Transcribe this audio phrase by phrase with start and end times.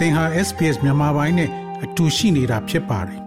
[0.00, 1.50] သင်ဟာ SPS မြန်မာပိုင်းနဲ့
[1.84, 3.20] အတူရှိနေတာဖြစ်ပါတယ်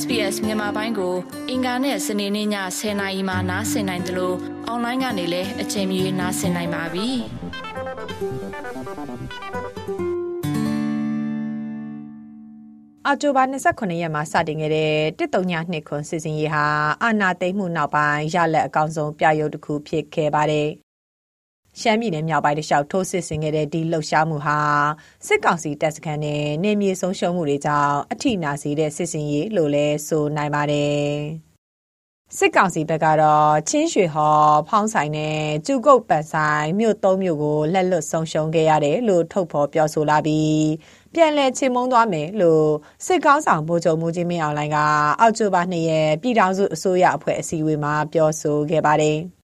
[0.00, 1.14] SBS မြန်မာပိုင်းကို
[1.50, 2.48] အင်ကာနဲ့စနေနေ့ည
[2.78, 4.36] 10:00နာရီမှနားဆင်နိုင်တယ်လို့
[4.66, 7.08] အွန်လိုင်းကနေလည်းအချိန်မီနားဆင်နိုင်ပါပြီ။
[13.06, 16.64] အော်တိုဘာ29ရက်မှာစတင်ခဲ့တဲ့တစ်တုံညာနှစ်ခွန်စီစဉ်ရေးဟာ
[17.02, 20.70] အာနာသိမ့်မှုနောက်ပိုင်းရလက်အကောင်းဆုံးပြရုပ်တစ်ခုဖြစ်ခဲ့ပါတယ်။
[21.80, 24.58] ရှမ်းပြည်နယ်မြောက်ပိုင်းတလျှောက် ထိုးစစ်ဆင်ခဲ့တဲ့ ဒီလှုပ်ရှားမှုဟာ
[25.26, 31.08] စစ်ကောင်စီတပ်စခန်းနဲ့နေမြေဆုံးရှုံးမှုတွေကြောင့် အထိနာစေတဲ့ စစ်စင်ရေးလို့လဲဆိုနိုင်ပါတယ်။
[32.38, 40.64] စစ်ကောင်စီဘက်ကတော့ ချင်းရွှေဟော် ဖောင်းဆိုင်နဲ့ကျူကုတ်ပန်ဆိုင်မြို့သုံးမြို့ကို လက်လွတ်ဆုံးရှုံးခဲ့ရတယ်လို့ ထုတ်ဖော်ပြောဆိုလာပြီး
[41.14, 42.66] ပြန်လည် ချေမှုန်းသွားမယ်လို့
[43.06, 44.78] စစ်ကောင်းဆောင် ဗိုလ်ချုပ်မူကြီး မင်းအောင်လှိုင်က
[45.20, 49.18] အောက်တိုဘာ2ရက် ပြည်ထောင်စုအစိုးရအဖွဲ့ အစည်းအဝေးမှာ ပြောဆိုခဲ့ပါတယ်။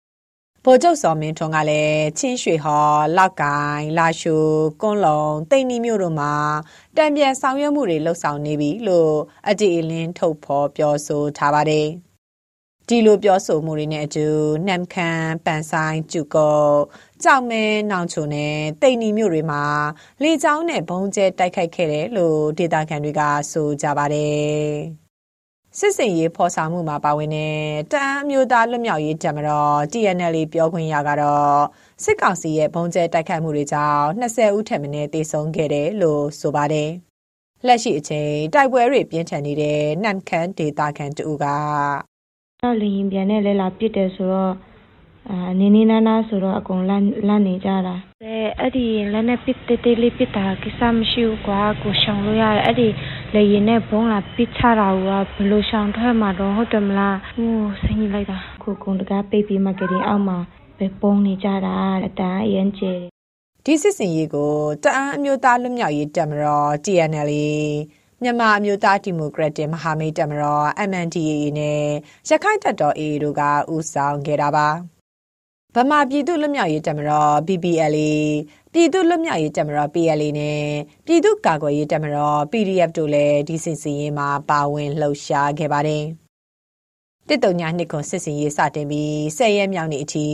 [0.66, 4.46] ဗိုလ်ချုပ်စော်မင်းထွန်းကလည်းချင်းရွှေဟော်လောက်ကိုင်လာရှို
[4.82, 6.34] ကွန်းလုံတိန်နီမြို့တို့မှာ
[6.98, 9.14] တံပြန်ဆောင်ရွက်မှုတွေလှုပ်ဆောင်နေပြီလို့
[9.50, 11.88] အတီအလင်းထုတ်ဖော်ပြောဆိုထားပါတယ်
[12.88, 14.28] ဒီလိုပြောဆိုမှုတွေနဲ့အတူ
[14.68, 16.64] နမ်ခမ်းပန်ဆိုင်ကျုကော
[17.24, 19.64] ကြောက်မဲနောင်ချုံနဲ့တိန်နီမြို့တွေမှာ
[20.24, 25.03] လေကြောင်းနဲ့ဘုံကျဲတိုက်ခိုက်ခဲ့တယ်လို့ဒေတာခန်တွေကဆိုကြပါတယ်
[25.80, 27.54] စစ်စင်ရေးဖော်ဆောင်မှုမှာပါဝင်တဲ့
[27.92, 31.60] တအန်းအမျိုးသားလွတ်မြောက်ရေးတပ်မတော် TNL ပြောခွင့်ရကတော့
[32.04, 36.90] စစ်ကောင်စီရဲ့ဘုံကျဲတိုက်ခိုက်မှုတွေကြောင့်20ဦးထက်မနည်းသေဆုံးခဲ့တယ်လို့ဆိုပါတယ်။
[37.68, 41.46] လက်ရှိအချိန်တိုက်ပွဲတွေပြင်းထန်နေတဲ့နမ်ခမ်းဒေတာခန်တူက
[42.82, 44.54] လင်းပြန်နဲ့လဲလာပစ်တယ်ဆိုတော့
[45.30, 52.88] အာနေနေနာနာဆိုတော့အကုန်လန့်လန့်နေကြတာအဲအဲ့ဒီလက်နဲ့ပစ်တေးတေးလေးပစ်တာကိစ္စမရှိဘူးကွာကိုရှောင်လို့ရတယ်အဲ့ဒီ
[53.34, 55.10] လေရင်နဲ့ဘုံလာပစ်ချတာကဘ
[55.42, 60.38] ယ်လိုရှောင်ထွက်မှာတော့ဟုတ်တယ်မလားဟိုးဆင်းကြီးလိုက်တာကိုကုံတကားပိတ်ပြီးမှကလေးအောက်မှာ
[60.78, 62.94] ပဲပုံနေကြတာအတန်းအရင်ကျဲ
[63.66, 67.32] ဒီစစ်စင်ရေးကိုတအန်းအမျိုးသားလွတ်မြောက်ရေးတပ်မတော် TNL
[68.24, 71.84] မြန်မာအမျိုးသားဒီမိုကရက်တစ်မဟာမိတ်တပ်မတော် MNDAA နဲ့
[72.30, 73.42] ရခိုင်တပ်တော် AA တို့က
[73.74, 74.68] ဦးဆောင်ခဲ့တာပါ
[75.76, 78.12] ဗမာပြည်သူ့လွတ်မြောက်ရေးတပ်မတော် BPLA
[78.74, 80.64] ပြည်သူ့လွတ်မြောက်ရေးတပ်မတော် PLA နဲ့
[81.06, 86.04] ပြည်သူ့ကာကွယ်ရေးတပ်မတော် PDF တို့လည်းဒီစစ်စင်ရေးမှာပါဝင်လှုပ်ရှားခဲ့ပါတယ်။
[87.28, 90.28] တစ်တုံညာနှစ်ခွန်စစ်စင်ရေးစတင်ပြီး10ရက်မြောက်နေ့အထိ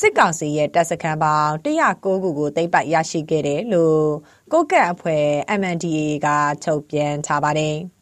[0.00, 4.04] စစ်ကောင်စီရဲ့တပ်စခန်းပေါင်း109ခုကိုသိမ်းပိုက်ရရှိခဲ့တယ်လို့
[4.52, 5.24] ကိုကန့်အဖွဲ့
[5.60, 6.28] MNDAA က
[6.64, 7.76] ထုတ်ပြန်ထားပါတယ်။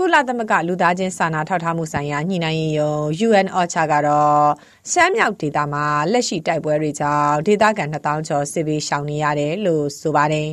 [0.00, 2.94] ကုလသမဂ္ဂလူသားချင်းစာနာထောက်ထားမှုဆိုင်ရာညှိနှိုင်းရေးယုံ
[3.26, 4.42] UN OCHA ကတော့
[4.90, 10.50] ရှမ်းမြောက်ဒေသမှာလက်ရှိတိုက်ပွဲတွေကြောင့်ဒေသခံ2000ကျော်စစ်ဘေးရှောင်နေရတယ်လို့ဆိုပါတယ်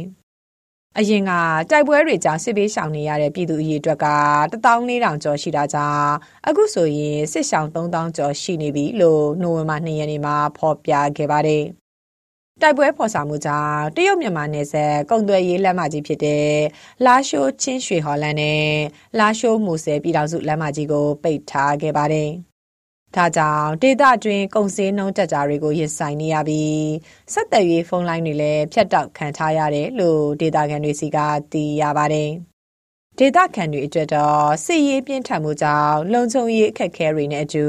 [0.97, 1.31] ။အရင်က
[1.69, 4.07] တိုက်ပွဲတွေကြောင့်စစ်ဘေးရှောင်နေရတဲ့ပြည်သူအရေအတွက်က
[4.51, 6.12] 14000ကျော်ရှိတာကြောင့်
[6.47, 11.66] အခုဆိုရင်စစ်ရှောင်3000ကျော်ရှိနေပြီလို့နိုဝင်ဘာ2ရက်နေ့မှာဖော်ပြခဲ့ပါတယ်။
[12.61, 16.49] တိုက်ပွဲဖော်ဆောင်မှုကြောင့် တရုတ်မြန်မာနယ်စပ် ကုန်သွယ်ရေးလမ်းမကြီးဖြစ်တဲ့
[17.05, 18.66] လာရှိုးချင်းရွှေဟော်လန်နဲ့
[19.19, 22.29] လာရှိုး မူဆယ် ပြည်တော်စုလမ်းမကြီးကို ပိတ်ထားခဲ့ပါတယ်။
[23.15, 26.79] ဒါကြောင့် ဒေသတွင်း ကုန်စည်နှုန်းတက်ကြတွေကို ရင်ဆိုင်နေရပြီး
[27.33, 31.17] ဆက်သွယ်ရေး ဖုန်းလိုင်းတွေလည်း ဖြတ်တောက်ခံထားရတယ်လို့ ဒေသခံတွေစီက
[31.51, 32.31] သိရပါတယ်။
[33.19, 37.65] ဒေသခံတွေအတွက်တော့စစ်ရေးပြင်းထန်မှုကြောင့်လုံခြုံရေးအခက်အခဲတွေနဲ့အတူ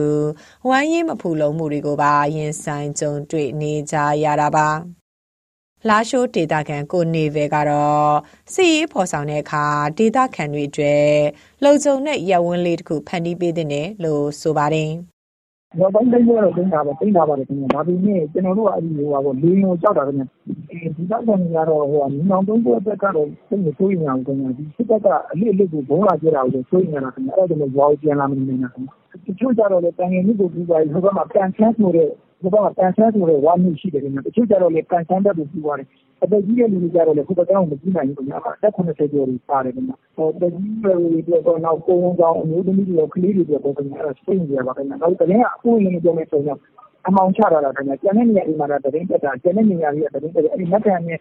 [0.69, 4.69] ဝမ်းရေးမဖူလုံမှုတွေကိုပါရင်ဆိုင်ကြုံတွေ့နေကြရတာပါ
[5.89, 8.13] လာရှိုးဒေတာခံကိုနေဗယ်ကတော့
[8.53, 9.65] စီရေးဖော်ဆောင်တဲ့အခါ
[9.99, 11.11] ဒေတာခံတွေအတွက်
[11.65, 14.91] လုံခြုံတဲ့ရပ်ဝန်းလေးတစ်ခုဖန်တီးပေးတဲ့လို့ဆိုပါတယ်
[15.79, 32.11] နောက်ပိုင်းသိမ်းတော့သိမ်းတာပဲသိမ်းတာပါတယ်ခင်ဗျဒါပေမဲ့ကျွန်တော်တို့ကအဲ့ဒီဟိုပါပေါ့လေရင်ကိုကြောက်တာခင်ဗျဒီဘက်ကနေကတော့ဟိုကမြောင်သုံးဘက်ဘက်ကတော့သိနေဆိုးရင်အောင်ခင်ဗျဒီစစ်တပ်ကအလစ်အလစ်ကိုဘုံလာကြတာကိုဆိုးရင်လာခင်ဗျအဲ့ဒါကြောင့်ရွာကိုပြန်လာမနေနိုင်တာခင်ဗျတချို့ကြတော့လေတန်ငယ်မြစ်ကိုပြီးသွားပြီဟိုဘက်မှာကန်ချမ်းဆိုတဲ့
[32.43, 35.89] ဟိုဘက်ကကန်ဆန်းဆိုတဲ့ဝါမျိုးရှိတယ်ခင်ဗျတချို့ကြတော့လေကန်ဆန်းတက်ကိုပြီးသွားတယ်
[36.23, 40.95] အသက်ကြီးတဲ့လူတွေကြတော့လေဟိုဘက်ကောင်မကြည့်နိုင်ဘူးခင်ဗျအသက်80ကျော်တွေပါတယ်ခင်ဗျဟိုတကြီးတွေ
[41.27, 46.59] တွေတော့နောက်ကိုဝန်ဆောင်အမျိုးသမီးတွေကလေးတွေတော့ခင်ဗျအဲ့ဒါစိတ်ကြပါခင်ဗျနောက်တကယ်ကအဖို့ရင်းပြောမယ်ဆိုရင်
[47.07, 51.19] အမောင်ချတာတာခင်ဗျကျန်တဲ့နေရာတွေမှာတော့တရင်တက်တာကျန်တဲ့နေရာတွေကတရင်တက်အဲ့ဒီမက်ကန်နဲ့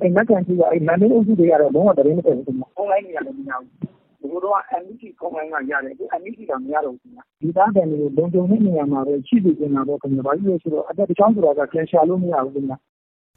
[0.00, 7.12] အဲ့မက်ကန်ကြီးကအဲ့မန်လေးအုပ်စုတွေကတော့လုံးဝတရင်မတက်ဘူးခင်ဗျအွန်လိုင်းနေရာလည်းမရဘူး ဘိုးတော်က MEC ဖုန်းလိုင်းကရတယ်အခု MEC ကမရတော့ဘူး
[7.42, 12.78] ဒီသားတယ်မျိုးလုံခြုံတဲ့နေရာမှာပဲရှိနေကြတာတော့ခင်ဗျာဘာလို့လဲဆိုတော့အတက်တချောင်းဆိုတာကပြန်ရှာလို့မရဘူးခင်ဗျာ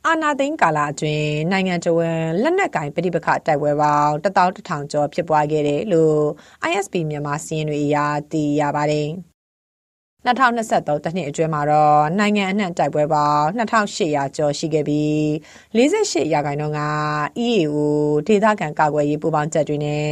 [0.07, 6.17] အာနာသိန်းကာလအတွင်းနိုင်ငံတော်ဝန်လက်နက်ကင်ပဋိပက္ခတိုက်ပွဲပေါင်း11000ကျော်ဖြစ်ပွားခဲ့တယ်လို့
[6.69, 7.97] ISP မြန်မာစီးရင်တွေအရ
[8.31, 9.09] သိရပါတယ်။
[10.25, 15.19] 2023တနှစ်အတွင်းမှာတော့နိုင်ငံအနှံ့တိုက်ပွဲပေါင်း2800ကျော်ရှိခဲ့ပြီး
[15.75, 16.81] 48ရာခိုင်နှုန်းက
[17.47, 17.75] EAO
[18.27, 20.11] ဒေသခံကာကွယ်ရေးပူးပေါင်းတပ်တွေနဲ့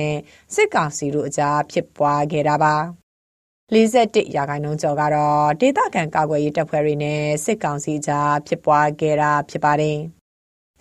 [0.55, 2.75] စစ်ကောင်စီတို့အကြားဖြစ်ပွားခဲ့တာပါ
[3.73, 9.97] 41ရာခိုင်နှုန်းကျော်ကတော့ဒေသခံကာကွယ်ရေးတပ်ဖွဲ့တွေနဲ့စစ်ကောင်စီကြားဖြစ်ပွားခဲ့တာဖြစ်ပါတယ်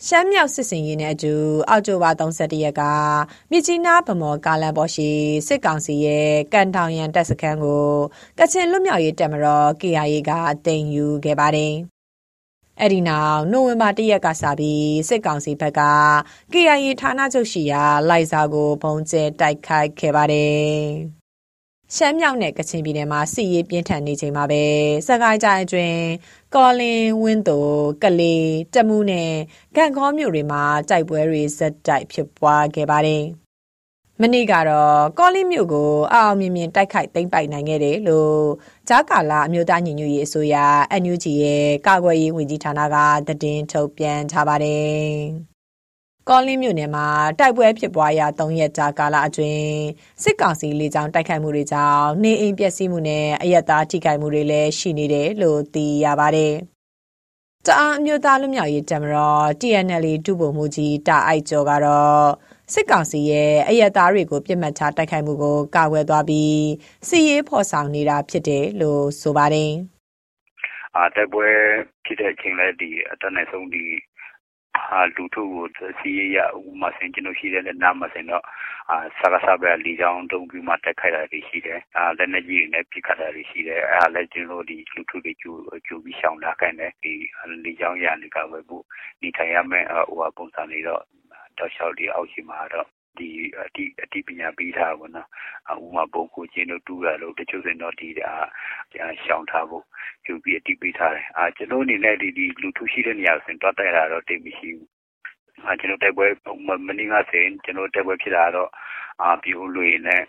[0.06, 1.34] ရှမ်းမြောက်စစ်စင်ရေးနဲ့အတူ
[1.68, 2.82] အောက်တိုဘာ31ရက်က
[3.50, 5.10] မြစ်ကြီးနားဗမော်ကားလန်ပေါ်ရှိ
[5.48, 7.88] စစ်ကောင်စီရဲ့ကန်တောင်ရန်တပ်စခန်းကို
[8.38, 10.30] ကချင်လွတ်မြောက်ရေးတပ်မတော် KIA က
[10.66, 11.74] တင်ယူခဲ့ပါတယ်။
[12.80, 15.82] အဲ့ဒီနောက်နိုဝင်ဘာ၁ရက်ကစပြီးစစ်ကောင်စီဘက်က
[16.52, 20.78] KIA ဌာနချုပ်ရှိရာလိုက်စာကိုပုံကျဲတိုက်ခိုက်ခဲ့ပါတယ်။
[21.96, 24.62] ရှမ်းမြောက်နဲ့ကချင်ပြည်နယ်မှာစစ်ရေးပြင်းထန်နေချိန်မှာပဲ
[25.08, 26.02] စကိုင်းတိုင်းအတွင်း
[26.54, 27.66] ကော်လင်ဝင်းတို
[28.02, 29.32] ကလေးတမူးနဲ့
[29.76, 33.24] ကန့်ခေါမြို့တွေမှာတိုက်ပွဲတွေဇက်တိုက်ဖြစ်ပွားခဲ့ပါတယ်။
[34.20, 38.38] မနေ့ကတော့ကော်လင်းမြို့ကိုအအောင်မြင်မြင်တိုက်ခိုက်သိမ်းပိုက်နိုင်ခဲ့တယ်လို့
[38.88, 40.56] ဂျာကာလာအမျိုးသားညီညွတ်ရေးအစိုးရ
[41.02, 42.96] NUG ရဲ့ကာကွယ်ရေးဝန်ကြီးဌာနက
[43.28, 45.08] သတင်းထုတ်ပြန်ထားပါတယ်။
[46.28, 47.06] ကောလင်းမြို့နယ်မှာ
[47.38, 49.68] တိုက်ပွဲဖြစ်ပွားရာ၃ရက်ကြာကာလအတွင်း
[50.22, 56.54] စစ်ကောင်စီလေကြောင်းတိုက်ခိုက်မှုတွေကြောင့်နေအိမ်ပျက်စီးမှုနဲ့အရက်သားထိခိုက်မှုတွေလည်းရှိနေတယ်လို့သိရပါတယ်။
[57.66, 62.24] တအာအမျိုးသားလူမျိုးရေးတမတော် TNL ဒုဗိုလ်မှူးကြီးတာအိုက်ကျော်ကတော့
[62.72, 66.58] စစ်ကောင်စီရဲ့အရက်သားတွေကိုပြစ်မှတ်ထားတိုက်ခိုက်မှုကိုကာကွယ်သွားပြီး
[67.08, 69.72] စီရေးဖော်ဆောင်နေတာဖြစ်တယ်လို့ဆိုပါတယ်။
[70.96, 71.48] အာတိုက်ပွဲ
[72.04, 73.84] ဖြစ်တဲ့အချိန်လဲဒီအတန်းနဲ့ဆုံးဒီ
[74.88, 75.66] ဟာလူထုကို
[75.98, 78.44] စီးရရဥမာဆင်ကျွန်တော်ရှိတဲ့နားမှာဆင်တော့
[78.90, 85.50] အာဆရာဆာပဲလီကြောင်းတုံးပြီးမှတက်ခိုက်တာတွေရှိတယ်အာလက်နေကြီးနဲ့ပြစ်ခတ်တာတွေရှိတယ်အဲဒါလည်းကျွန်တော်ဒီလူထုတွေကျူ
[85.86, 87.12] ကျူပြီးရှောင်လာခိုင်းတယ်ဒီ
[87.64, 88.84] လီကြောင်းရနေကဝယ်ဖို့
[89.20, 91.02] ဒီထိုင်ရမယ်ဟိုပုံစံလေးတော့
[91.58, 93.28] တော့ရှောက်ဒီအောက်ရှိမှာတော့ ဒီ
[93.62, 95.26] အတိအတိပညာပေးထားပါတော့။
[95.84, 98.36] ဥမာပုံကိုချင်းတို့တူရလို့တချို့စင်တော့ဒီအာ
[99.24, 99.84] ရှောင်ထားဖို့
[100.26, 104.88] ယူပြီးအတိပေးထားတယ်။အာကျွန်တော်အနေနဲ့ဒီဒီလူထုရှိတဲ့နေရာဆိုရင်တွတ်တိုက်တာတော့တိတ်မရှိဘူး။
[105.66, 106.26] အာကျွန်တော်တိုက်ပွဲ
[106.66, 108.70] မင်းကစင်ကျွန်တော်တိုက်ပွဲဖြစ်တာတော့
[109.22, 110.22] အာပြိုလွေနဲ့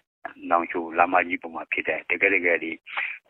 [0.50, 2.72] နောင်ချိုလာမကြီးပုံမှာဖြစ်တယ်တကယ်တကယ်ဒီ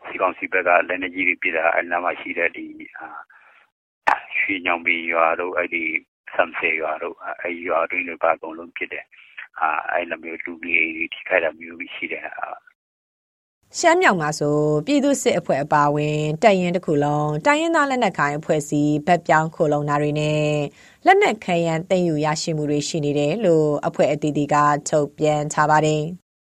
[0.06, 2.66] စီကောင်စီဘက်ကလက်နေကြီးတွေပြတာအနာမရှိတဲ့ဒီ
[2.98, 3.08] အာ
[4.38, 5.84] ရွှေညောင်ပီရွာတို့အဲ့ဒီ
[6.34, 9.04] ဆမ်ဆေရွာတို့အဲ့ရွာတွင်းတွေပါအကုန်လုံးဖြစ်တယ်
[9.60, 12.24] အာအဲ့လိုမျိုးလူကြီးတွေထိခိုက်တာမျိုးရှိတယ်
[13.78, 20.42] ရှမ်းမြောက်မှာဆိုပြည်သူစစ်အဖွဲ့အပါအဝင်တပ်ရင်းတစ်ခုလုံးတိုင်းရင်းသားလက်နက်ကိုင်အဖွဲ့အစည်းဗက်ပြောင်းခိုလုံတာတွေနဲ့
[21.06, 24.56] လက်နက်ခဲယမ်းတင်ယူရရှိမှုတွေရှိနေတယ်လို့အဖွဲ့အသီးသီးက
[24.88, 26.02] ထုတ်ပြန်ထားပါတယ်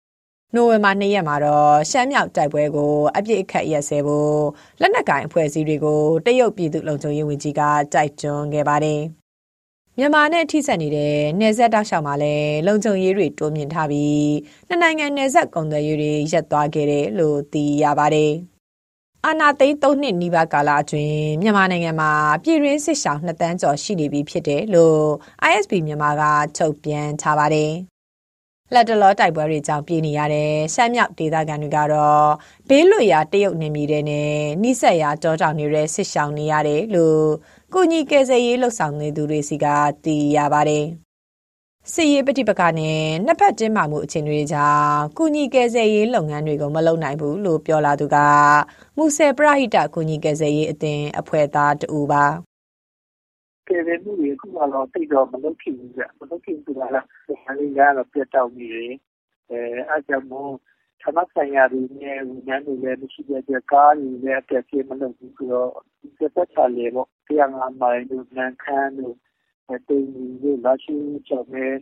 [0.54, 4.36] ။နိုဝင်ဘာ၂ရက်မှာတော့ရှမ်းမြောက်တိုက်ပွဲကိုအပြစ်အခတ်ရက်စဲဖို့
[4.80, 7.60] လက်နက်ကိုင်အဖွဲ့အစည်းတွေကိုတရုတ်ပြည်သူ့လုံခြုံရေးဝန်ကြီးက
[7.94, 9.02] တိုက်တွန်းခဲ့ပါတယ်။
[9.98, 14.26] မြန်မာနဲ့ထိစပ်နေတဲ့နယ်စပ်တောက်လျှောက်မှာလည်းလုံခြုံရေးတွေတိုးမြင့်ထားပြီး
[14.68, 18.32] နှစ်နိုင်ငံနယ်စပ်ကုန်သွယ်ရေးတွေရပ်သွားခဲ့တယ်လို့သိရပါတယ်။
[19.26, 22.10] အာနာသိန်း၃နှစ်နီးပါးကာလအတွင်းမြန်မာနိုင်ငံမှာ
[22.42, 25.02] ပြည်တွင်းစစ်ရှောင်2တန်းကျော်ရှိနေပြီဖြစ်တယ်လို့
[25.50, 26.22] ISP မြန်မာက
[26.56, 27.72] ထုတ်ပြန်ထားပါတယ်။
[28.74, 32.28] လက်တလောတိုက်ပွဲတွေကြောင့်ပြည်နေရတဲ့ရှမ်းမြောက်ဒေသခံတွေကတော့
[32.68, 34.30] ဘေးလွတ်ရာတရုတ်နေမြေတွေနဲ့
[34.62, 37.22] နှိစက်ရာတောတောင်တွေဆစ်ရှောင်နေရတယ်လို့
[37.74, 39.66] ကုညီကယ်ဆယ်ရေးလှုပ်ဆောင်နေသူတွေစီက
[40.04, 40.86] သိရပါတယ်။
[41.92, 48.16] စစ်ရေးပဋိပက္ခနဲ့နှစ်ဖက်တင်းမာမှုအခြေအနေတွေကြောင့်ကုညီကယ်ဆယ်ရေးလုပ်ငန်းတွေကိုမလုပ်နိုင်ဘူးလို့ပြောလာသူက
[48.96, 52.24] မူဆယ်ပရဟိတကုညီကယ်ဆယ်ရေးအသင်းအဖွဲ့သားတူပါ
[53.68, 58.92] ကယ်ဆယ်မှုတွေအခုမှတော့တိတ်တော့မလုပ်ဖြစ်ဘူးကြမလုပ်ဖြစ်ဘူးလားဒီဟာလေးကတော့ပြတ်တောက်နေတယ်
[59.50, 59.60] အဲ
[59.92, 60.52] အကြောင်းမို့
[61.02, 65.70] ဌာနဆိုင်ရာတွေနဲ့ဝန်ထမ်းတွေလည်းမရှိတဲ့အတွက်ကားတွေလည်းအပြည့်အစုံမလုပ်ဘူးဆိုတော့
[66.00, 69.14] ဒီသက်သာလေပေါ့တရားငါမိုင်တို့နန်ခမ်းတို့
[69.88, 70.94] တိမ်ကြီးတို့လာရှိ
[71.28, 71.72] ချောင်းနဲ့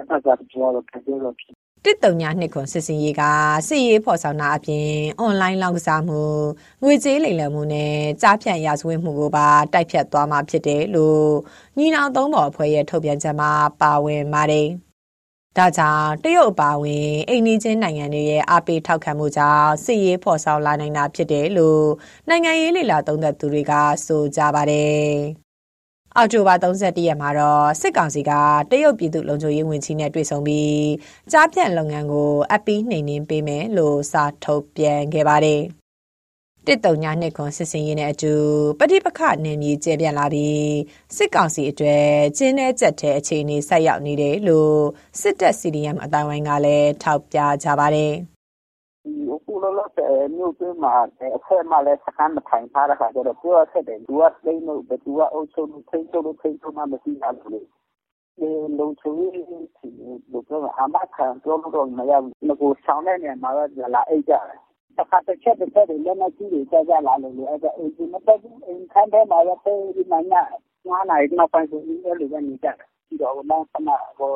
[0.00, 3.22] အပတ်ကတော့ပြောတော့ပြောတော့ဖြစ်တစ်တုံညာနှစ်ခွန်စစ်စင်ရေးက
[3.68, 6.20] စစ်ရေးဖော်ဆောင်တာအပြင်အွန်လိုင်းလောက်ကစားမှု
[6.82, 11.26] ငွေကြေးလိမ်လည်မှုနဲ့ကြားဖြတ်ရာဇဝတ်မှုကိုပါတိုက်ဖြတ်သွားမှာဖြစ်တယ်လို့
[11.78, 14.68] ညီနောင်သုံးပေါ်အဖွဲ့ရဲ့ထုတ်ပြန်ချက်မှာပါဝင်ပါတယ်။
[15.58, 21.86] ဒါကြောင့်တရုတ်အပါအဝင်အိန္ဒိချင်းနိုင်ငံတွေရဲ့အားပေးထောက်ခံမှုကြောင့်စစ်ရေးဖော်ဆောင်လာနိုင်တာဖြစ်တယ်လို့
[22.28, 23.72] နိုင်ငံရေးလေလာသုံးသပ်သူတွေက
[24.06, 25.10] ဆိုကြပါတယ်။
[26.16, 28.30] အောက်တိုဘာ31ရက်မှာတော့စစ်ကောင်စီက
[28.70, 30.86] တရုတ်ပြည်သူ့လုံခြုံရေးဝန်ကြီးနဲ့တွေ့ဆုံပြီး
[31.32, 35.62] ကြားဖြတ်လုပ်ငန်းကိုအပီးနှိမ်နှင်းပေးမယ်လို့စာထုတ်ပြန်ခဲ့ပါတယ်။
[36.66, 38.34] တစ်တုံညာနှစ်ခွန်စစ်စင်ရေးနဲ့အတူ
[38.78, 40.72] ပဋိပက္ခနယ်မြေကျဲပြန့်လာပြီး
[41.16, 44.76] စစ်ကောင်စီအတွက်ကျင်းတဲ့ကြက်တဲ့အခြေအနေဆက်ရောက်နေတယ်လို့
[45.20, 48.12] စစ်တပ် CDM အတိုင်းဝိုင်းကလည်းထောက်ပြကြပါတယ်
[49.30, 50.92] အခုလောလောဆယ်မြို့တွင်းမှာ
[51.36, 57.60] အဖက်မှလည်းစကန်မထိုင်ထားတဲ့ခါကျတော့ပြောရဆက်တယ်သူကသိလို့ဘသူကအုပ်ချုပ်လို့ထိန်းချုပ်လို့ထိန်းချုပ်မှမရှိတာလို့လေ
[58.78, 64.60] လုံချုံရေးလို့ပြောအမခံပြောလို့တော့မရဘူးငကိုဆောင်တဲ့နေရာမှာတော့လာအိတ်ကြတယ်
[64.98, 70.42] တခါတစ်ချက်တစ်ချက်တွေလက်နက်ကြီးတွေကျကြလာလို့လေအဲ့ဒါအိမ်ကြီးမတက်ဘူးအိမ်ခန်းထဲမှာပဲပြေးဒီမညာ
[70.88, 74.34] ငါးနိုင်နောက်ပိုင်းဆိုဒီလိုပဲနေကြတယ်ပြီးတော့မှဆမဟို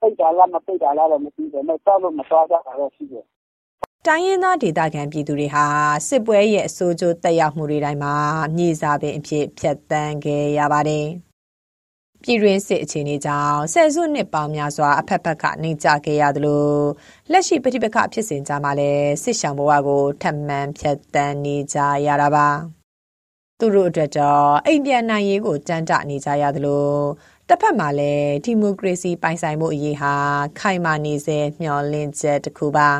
[0.00, 3.24] ပိတ်တာလားမပိတ်တာလားတော့မသိဘူးမဲ့တော့လို့မသွားကြတာတော့ရှိတယ်
[4.06, 5.64] တိုင်းရင်းသားဒေသခံပြည်သူတွေဟာ
[6.08, 8.14] စစ်ပွဲရဲ့အဆိုးကျိုးတက်ရောက်မှုတွေတိုင်းမှာ
[8.56, 11.06] မြေစာပင်အဖြစ်ဖြတ်တန်းခဲ့ရပါတယ်
[12.22, 16.66] ပြည်တွင်းစစ်အခြေအနေကြောင့်ဆယ်စုနှစ်ပေါင်းများစွာအဖက်ဖက်ကနေကြခဲ့ရသလို
[17.30, 22.48] လက်ရှိပဋိပက္ခဖြစ်စဉ်ကြားမှာလည်းစစ်ဆောင်ဘဝကိုထပ်မံဖြတ်တန်းနေကြရတာပါ
[23.58, 26.88] သူတို့အတွက်တော့အိမ်ပြန်နိုင်ရေးကိုတန်တနေကြရသလို
[27.48, 30.14] တစ်ဖက်မှာလည်းဒီမိုကရေစီပိုင်ဆိုင်မှုအရေးဟာ
[30.60, 32.90] ခိုင်မာနေစေမျှော်လင့်ချက်တစ်ခုပါ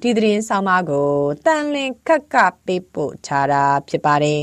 [0.00, 1.10] ဒီသတင်းဆောင်မကို
[1.46, 2.36] တန်လင်ခက်က
[2.66, 4.42] ပေးပို့ထားတာဖြစ်ပါတယ်